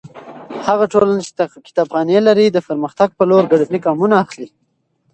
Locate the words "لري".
2.27-2.45